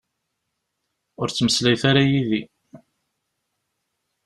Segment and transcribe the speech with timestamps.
[1.21, 2.41] Ur ttmeslayet ara yid-i.